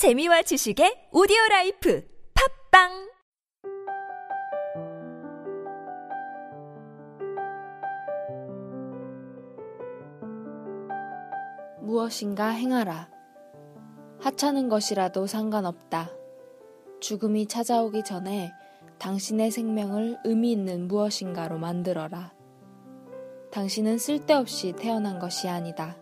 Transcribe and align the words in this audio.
재미와 0.00 0.40
지식의 0.40 1.12
오디오 1.12 1.36
라이프 1.50 2.02
팟빵 2.72 3.10
무엇인가 11.82 12.48
행하라. 12.48 13.10
하찮은 14.20 14.70
것이라도 14.70 15.26
상관없다. 15.26 16.08
죽음이 17.00 17.46
찾아오기 17.46 18.02
전에 18.02 18.54
당신의 18.98 19.50
생명을 19.50 20.20
의미 20.24 20.52
있는 20.52 20.88
무엇인가로 20.88 21.58
만들어라. 21.58 22.32
당신은 23.50 23.98
쓸데없이 23.98 24.72
태어난 24.72 25.18
것이 25.18 25.46
아니다. 25.46 25.98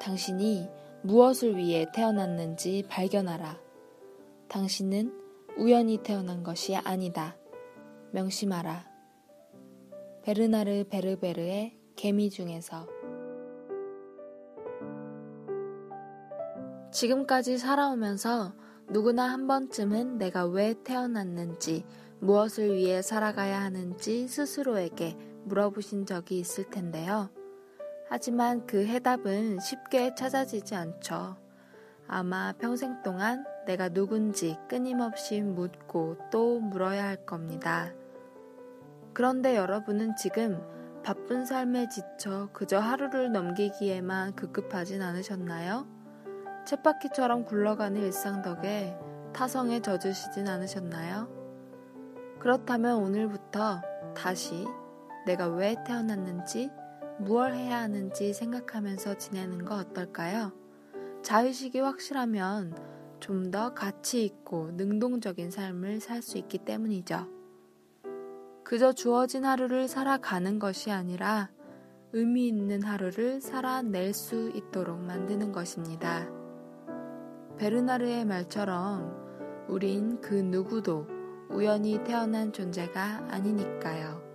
당신이 0.00 0.68
무엇을 1.06 1.56
위해 1.56 1.86
태어났는지 1.94 2.82
발견하라. 2.88 3.60
당신은 4.48 5.16
우연히 5.56 5.98
태어난 5.98 6.42
것이 6.42 6.74
아니다. 6.74 7.36
명심하라. 8.10 8.84
베르나르 10.24 10.84
베르베르의 10.90 11.78
개미 11.94 12.28
중에서 12.28 12.88
지금까지 16.90 17.56
살아오면서 17.56 18.52
누구나 18.90 19.30
한 19.30 19.46
번쯤은 19.46 20.18
내가 20.18 20.44
왜 20.44 20.74
태어났는지, 20.82 21.84
무엇을 22.18 22.74
위해 22.74 23.00
살아가야 23.00 23.60
하는지 23.60 24.26
스스로에게 24.26 25.16
물어보신 25.44 26.04
적이 26.04 26.40
있을 26.40 26.68
텐데요. 26.68 27.30
하지만 28.08 28.66
그 28.66 28.86
해답은 28.86 29.58
쉽게 29.60 30.14
찾아지지 30.14 30.74
않죠. 30.74 31.36
아마 32.08 32.52
평생 32.52 33.02
동안 33.02 33.44
내가 33.66 33.88
누군지 33.88 34.56
끊임없이 34.68 35.40
묻고 35.40 36.16
또 36.30 36.60
물어야 36.60 37.04
할 37.04 37.16
겁니다. 37.26 37.92
그런데 39.12 39.56
여러분은 39.56 40.14
지금 40.16 40.62
바쁜 41.02 41.46
삶에 41.46 41.88
지쳐 41.88 42.48
그저 42.52 42.78
하루를 42.78 43.32
넘기기에만 43.32 44.34
급급하진 44.34 45.02
않으셨나요? 45.02 45.86
쳇바퀴처럼 46.64 47.44
굴러가는 47.44 48.00
일상 48.00 48.42
덕에 48.42 48.96
타성에 49.32 49.82
젖으시진 49.82 50.48
않으셨나요? 50.48 51.28
그렇다면 52.38 52.98
오늘부터 52.98 53.82
다시 54.16 54.66
내가 55.26 55.48
왜 55.48 55.76
태어났는지, 55.84 56.70
무얼 57.18 57.54
해야 57.54 57.78
하는지 57.80 58.32
생각하면서 58.32 59.16
지내는 59.18 59.64
거 59.64 59.76
어떨까요? 59.76 60.52
자의식이 61.22 61.80
확실하면 61.80 62.74
좀 63.20 63.50
더 63.50 63.74
가치 63.74 64.24
있고 64.24 64.70
능동적인 64.72 65.50
삶을 65.50 66.00
살 66.00 66.22
수 66.22 66.38
있기 66.38 66.58
때문이죠. 66.58 67.28
그저 68.64 68.92
주어진 68.92 69.44
하루를 69.44 69.88
살아가는 69.88 70.58
것이 70.58 70.90
아니라 70.90 71.50
의미 72.12 72.48
있는 72.48 72.82
하루를 72.82 73.40
살아낼 73.40 74.12
수 74.12 74.50
있도록 74.50 75.00
만드는 75.00 75.52
것입니다. 75.52 76.28
베르나르의 77.58 78.24
말처럼 78.24 79.66
우린 79.68 80.20
그 80.20 80.34
누구도 80.34 81.06
우연히 81.50 82.02
태어난 82.04 82.52
존재가 82.52 83.28
아니니까요. 83.30 84.25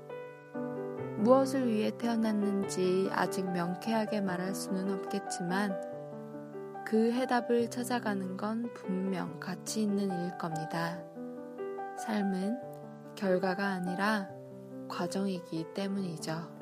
무엇을 1.22 1.68
위해 1.68 1.92
태어났는지 1.98 3.08
아직 3.12 3.46
명쾌하게 3.46 4.22
말할 4.22 4.56
수는 4.56 4.92
없겠지만 4.92 5.80
그 6.84 7.12
해답을 7.12 7.70
찾아가는 7.70 8.36
건 8.38 8.72
분명 8.74 9.40
가치 9.40 9.84
있는 9.84 10.10
일일 10.10 10.38
겁니다. 10.40 11.00
삶은 11.98 12.58
결과가 13.16 13.68
아니라 13.68 14.30
과정이기 14.90 15.74
때문이죠. 15.76 16.61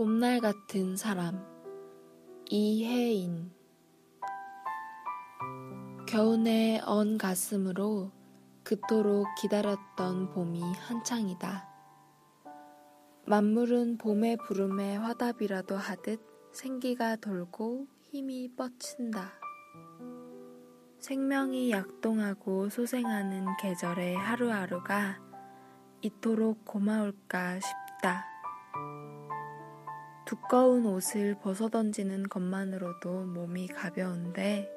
봄날 0.00 0.40
같은 0.40 0.96
사람 0.96 1.44
이혜인 2.48 3.52
겨우내 6.08 6.80
언 6.86 7.18
가슴으로 7.18 8.10
그토록 8.62 9.26
기다렸던 9.42 10.30
봄이 10.30 10.62
한창이다. 10.62 11.68
만물은 13.26 13.98
봄의 13.98 14.38
부름에 14.38 14.96
화답이라도 14.96 15.76
하듯 15.76 16.18
생기가 16.50 17.16
돌고 17.16 17.86
힘이 18.00 18.48
뻗친다. 18.56 19.34
생명이 20.98 21.72
약동하고 21.72 22.70
소생하는 22.70 23.44
계절의 23.60 24.16
하루하루가 24.16 25.20
이토록 26.00 26.64
고마울까 26.64 27.60
싶다. 27.60 28.29
두꺼운 30.30 30.86
옷을 30.86 31.34
벗어던지는 31.40 32.28
것만으로도 32.28 33.24
몸이 33.24 33.66
가벼운데 33.66 34.70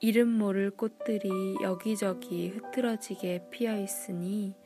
이름 0.00 0.28
모를 0.28 0.70
꽃들이 0.70 1.56
여기저기 1.60 2.48
흐트러지게 2.48 3.48
피어 3.50 3.78
있으니 3.78 4.56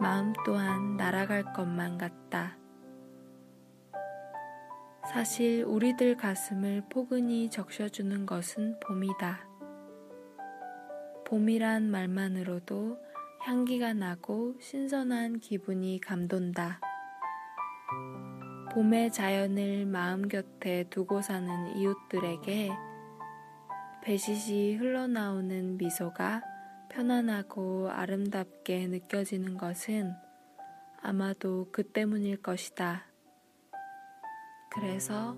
마음 0.00 0.32
또한 0.46 0.96
날아갈 0.96 1.52
것만 1.54 1.98
같다. 1.98 2.56
사실 5.10 5.64
우리들 5.64 6.16
가슴을 6.16 6.84
포근히 6.88 7.50
적셔주는 7.50 8.26
것은 8.26 8.78
봄이다. 8.78 9.40
봄이란 11.26 11.90
말만으로도 11.90 12.96
향기가 13.40 13.92
나고 13.92 14.54
신선한 14.60 15.40
기분이 15.40 16.00
감돈다. 16.00 16.93
봄의 18.74 19.12
자연을 19.12 19.86
마음 19.86 20.26
곁에 20.26 20.82
두고 20.90 21.22
사는 21.22 21.76
이웃들에게 21.76 22.72
배시시 24.02 24.74
흘러나오는 24.74 25.76
미소가 25.76 26.42
편안하고 26.90 27.88
아름답게 27.92 28.88
느껴지는 28.88 29.58
것은 29.58 30.12
아마도 31.00 31.68
그 31.70 31.84
때문일 31.84 32.42
것이다. 32.42 33.04
그래서 34.72 35.36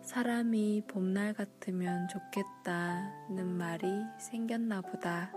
사람이 0.00 0.84
봄날 0.88 1.34
같으면 1.34 2.08
좋겠다는 2.08 3.46
말이 3.46 3.86
생겼나 4.18 4.80
보다. 4.80 5.30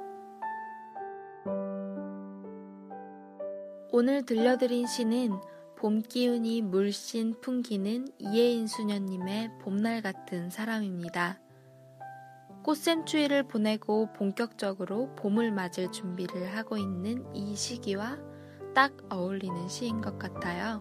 오늘 3.91 4.25
들려드린 4.25 4.87
시는 4.87 5.33
봄 5.83 6.01
기운이 6.01 6.61
물씬 6.61 7.41
풍기는 7.41 8.07
이혜인 8.17 8.67
수녀님의 8.67 9.49
봄날 9.59 10.01
같은 10.01 10.49
사람입니다. 10.49 11.41
꽃샘추위를 12.63 13.43
보내고 13.43 14.07
본격적으로 14.13 15.13
봄을 15.17 15.51
맞을 15.51 15.91
준비를 15.91 16.55
하고 16.55 16.77
있는 16.77 17.25
이 17.35 17.57
시기와 17.57 18.17
딱 18.73 18.93
어울리는 19.09 19.67
시인 19.67 19.99
것 19.99 20.17
같아요. 20.17 20.79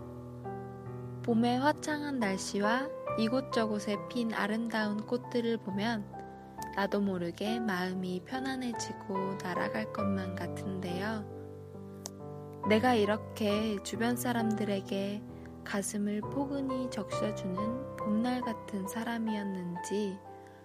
봄의 1.25 1.59
화창한 1.59 2.21
날씨와 2.21 2.89
이곳저곳에 3.19 3.97
핀 4.09 4.33
아름다운 4.33 5.05
꽃들을 5.05 5.57
보면 5.65 6.07
나도 6.77 7.01
모르게 7.01 7.59
마음이 7.59 8.23
편안해지고 8.25 9.39
날아갈 9.43 9.93
것만 9.93 10.37
같은데요. 10.37 10.42
내가 12.69 12.95
이렇게 12.95 13.83
주변 13.83 14.17
사람들에게 14.17 15.21
가슴을 15.65 16.21
포근히 16.21 16.89
적셔주는 16.91 17.97
봄날 17.97 18.41
같은 18.41 18.87
사람이었는지 18.87 20.17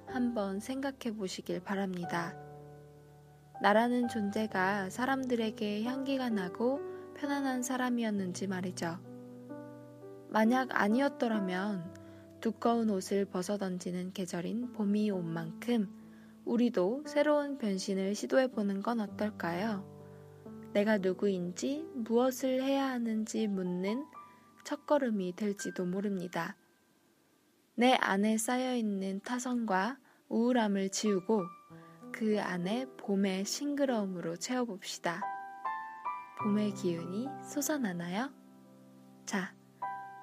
한번 0.05 0.59
생각해 0.59 1.15
보시길 1.17 1.59
바랍니다. 1.61 2.35
나라는 3.63 4.07
존재가 4.07 4.91
사람들에게 4.91 5.83
향기가 5.83 6.29
나고 6.29 6.79
편안한 7.15 7.63
사람이었는지 7.63 8.45
말이죠. 8.45 8.99
만약 10.29 10.69
아니었더라면 10.79 11.95
두꺼운 12.41 12.91
옷을 12.91 13.25
벗어 13.25 13.57
던지는 13.57 14.13
계절인 14.13 14.73
봄이 14.73 15.09
온 15.09 15.25
만큼 15.25 15.89
우리도 16.45 17.05
새로운 17.07 17.57
변신을 17.57 18.13
시도해 18.13 18.51
보는 18.51 18.83
건 18.83 18.99
어떨까요? 18.99 19.96
내가 20.77 20.99
누구인지 20.99 21.89
무엇을 21.95 22.61
해야 22.61 22.85
하는지 22.85 23.47
묻는 23.47 24.05
첫걸음이 24.63 25.35
될지도 25.35 25.85
모릅니다. 25.85 26.55
내 27.73 27.95
안에 27.95 28.37
쌓여있는 28.37 29.21
타성과 29.21 29.97
우울함을 30.29 30.89
지우고 30.89 31.41
그 32.11 32.39
안에 32.39 32.85
봄의 32.97 33.45
싱그러움으로 33.45 34.35
채워봅시다. 34.35 35.23
봄의 36.43 36.75
기운이 36.75 37.27
솟아나나요? 37.41 38.29
자, 39.25 39.55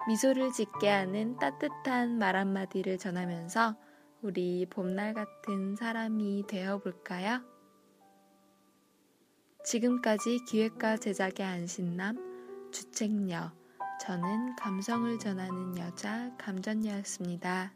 미소를 0.06 0.53
짓게 0.53 0.89
하는 0.89 1.37
따뜻한 1.39 2.17
말 2.17 2.37
한마디를 2.37 2.99
전하면서 2.99 3.75
우리 4.23 4.67
봄날 4.71 5.15
같은 5.15 5.75
사람이 5.75 6.45
되어볼까요? 6.47 7.54
지금까지 9.64 10.40
기획과 10.46 10.99
제작의 10.99 11.44
안신남, 11.44 12.70
주책녀, 12.70 13.50
저는 14.00 14.56
감성을 14.56 15.19
전하는 15.19 15.78
여자 15.78 16.31
감전녀였습니다. 16.37 17.72